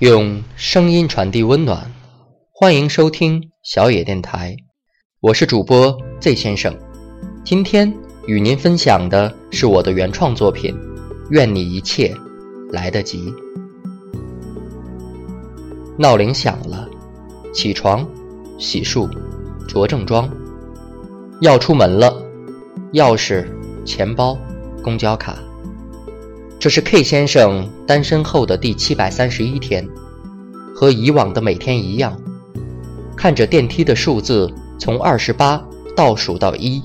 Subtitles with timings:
[0.00, 1.92] 用声音传递温暖，
[2.52, 4.56] 欢迎收听小野电台，
[5.20, 6.74] 我是主播 Z 先生。
[7.44, 7.94] 今天
[8.26, 10.74] 与您分享的是我的原创作品
[11.28, 12.16] 《愿你一切
[12.70, 13.30] 来得及》。
[15.98, 16.88] 闹铃响了，
[17.52, 18.08] 起床、
[18.58, 19.06] 洗漱、
[19.68, 20.26] 着正装，
[21.42, 22.10] 要出门了。
[22.94, 23.46] 钥匙、
[23.84, 24.34] 钱包、
[24.82, 25.36] 公交卡。
[26.60, 29.88] 这是 K 先生单身后的第七百三十一天，
[30.74, 32.14] 和以往的每天一样，
[33.16, 35.58] 看着电梯的数字从二十八
[35.96, 36.82] 倒数到一，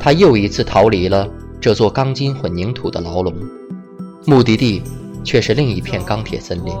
[0.00, 1.28] 他又一次逃离了
[1.60, 3.34] 这座钢筋混凝土的牢笼，
[4.24, 4.82] 目的地
[5.22, 6.72] 却是另一片钢铁森林。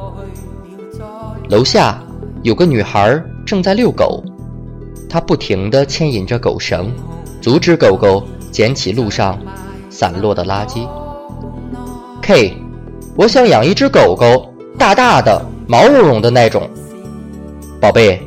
[1.50, 2.02] 楼下
[2.42, 4.24] 有个女孩正在遛狗，
[5.06, 6.90] 她不停地牵引着狗绳，
[7.42, 9.38] 阻止狗狗捡起路上
[9.90, 10.88] 散落的垃圾。
[12.22, 12.56] K，
[13.16, 16.70] 我想养一只狗狗，大大的，毛茸茸的那种。
[17.80, 18.22] 宝贝，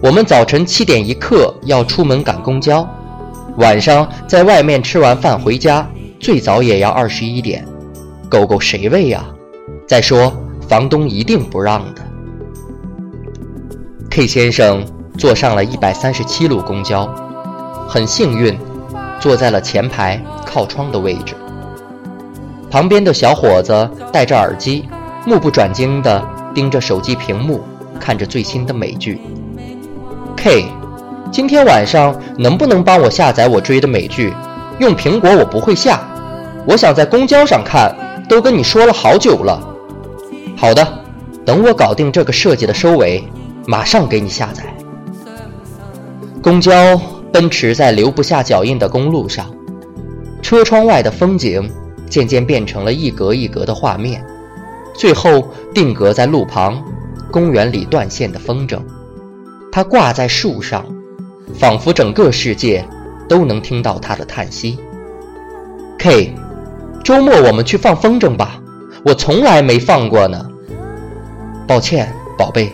[0.00, 2.88] 我们早晨七点一刻要出门赶公交，
[3.56, 5.84] 晚上在外面吃完饭回家，
[6.20, 7.66] 最早也要二十一点。
[8.30, 9.26] 狗狗谁喂呀？
[9.86, 10.32] 再说
[10.68, 12.02] 房东一定不让的。
[14.10, 14.86] K 先生
[15.18, 17.12] 坐上了一百三十七路公交，
[17.88, 18.56] 很幸运，
[19.18, 21.34] 坐在了前排靠窗的位置。
[22.74, 24.88] 旁边的小伙子戴着耳机，
[25.24, 26.20] 目不转睛地
[26.52, 27.62] 盯着手机屏幕，
[28.00, 29.20] 看着最新的美剧。
[30.34, 30.64] K，
[31.30, 34.34] 今天晚上能不能帮我下载我追的美剧？
[34.80, 36.00] 用苹果我不会下，
[36.66, 37.94] 我想在公交上看，
[38.28, 39.62] 都跟你说了好久了。
[40.56, 40.84] 好的，
[41.46, 43.22] 等我搞定这个设计的收尾，
[43.68, 44.64] 马上给你下载。
[46.42, 47.00] 公交
[47.32, 49.46] 奔驰在留不下脚印的公路上，
[50.42, 51.70] 车窗外的风景。
[52.14, 54.24] 渐渐变成了一格一格的画面，
[54.94, 56.80] 最后定格在路旁
[57.28, 58.78] 公园里断线的风筝。
[59.72, 60.86] 它挂在树上，
[61.58, 62.86] 仿佛整个世界
[63.28, 64.78] 都能听到它的叹息。
[65.98, 66.32] K，
[67.02, 68.62] 周末我们去放风筝吧，
[69.04, 70.48] 我从来没放过呢。
[71.66, 72.72] 抱歉，宝贝，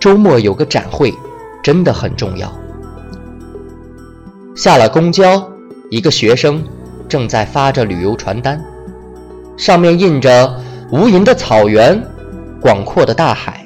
[0.00, 1.14] 周末有个展会，
[1.62, 2.52] 真的很重要。
[4.56, 5.48] 下了公交，
[5.88, 6.64] 一个学生
[7.08, 8.60] 正在发着旅游传单。
[9.56, 10.56] 上面印着
[10.90, 12.02] 无垠的草原，
[12.60, 13.64] 广阔的大海，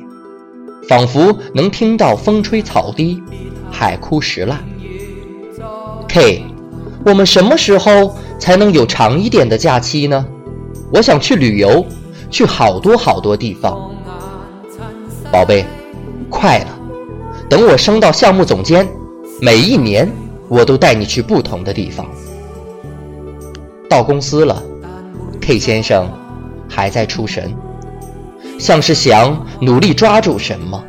[0.89, 3.23] 仿佛能听到风吹草低，
[3.71, 4.63] 海枯石烂。
[6.09, 6.45] K，
[7.05, 10.27] 我们什么时候才能有长一点的假期呢？
[10.93, 11.85] 我想去旅游，
[12.31, 13.91] 去好多好多地方。
[15.33, 15.65] 宝贝，
[16.29, 16.67] 快了，
[17.49, 18.87] 等我升到项目总监，
[19.41, 20.11] 每一年
[20.49, 22.07] 我都带你去不同的地方。
[23.89, 24.63] 到公司了。
[25.47, 26.11] K 先生
[26.69, 27.55] 还在出神，
[28.59, 30.83] 像是想努力抓住什么。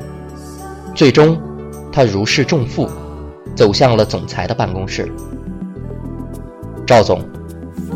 [0.96, 1.40] 最终，
[1.92, 2.90] 他如释重负，
[3.56, 5.14] 走向了总裁的办公室。
[6.88, 7.22] 赵总，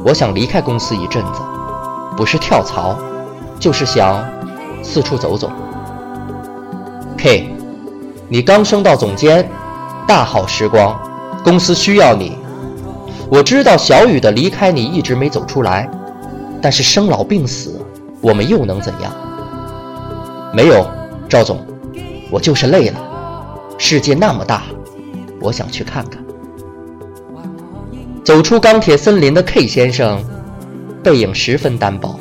[0.05, 1.41] 我想离开公司一阵子，
[2.16, 2.95] 不是跳槽，
[3.59, 4.23] 就是想
[4.83, 5.51] 四处走走。
[7.17, 7.49] K，
[8.29, 9.49] 你刚升到总监，
[10.07, 10.95] 大好时光，
[11.43, 12.38] 公司需要你。
[13.31, 15.89] 我知道小雨的离开你一直没走出来。
[16.61, 17.83] 但是生老病死，
[18.22, 19.11] 我们又能怎样？
[20.53, 20.88] 没有，
[21.27, 21.66] 赵总，
[22.29, 22.99] 我就是累了。
[23.77, 24.63] 世界那么大，
[25.39, 26.23] 我想去看看。
[28.23, 30.23] 走出钢铁森林的 K 先生，
[31.01, 32.19] 背影十分单薄。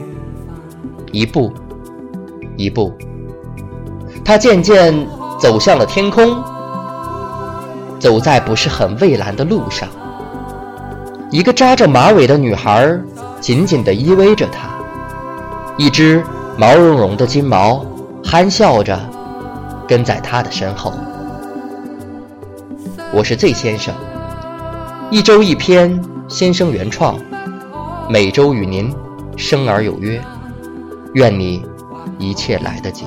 [1.12, 1.52] 一步，
[2.56, 2.94] 一步，
[4.24, 5.06] 他渐渐
[5.38, 6.42] 走向了天空，
[7.98, 9.88] 走在不是很蔚蓝的路上。
[11.30, 12.98] 一个扎着马尾的女孩。
[13.40, 14.68] 紧紧地依偎着他，
[15.78, 16.22] 一只
[16.58, 17.84] 毛茸茸的金毛
[18.22, 19.00] 憨笑着
[19.88, 20.92] 跟在他的身后。
[23.12, 23.94] 我是 Z 先生，
[25.10, 27.18] 一周一篇，先生原创，
[28.10, 28.94] 每周与您
[29.36, 30.22] 生而有约，
[31.14, 31.64] 愿你
[32.18, 33.06] 一切来得及。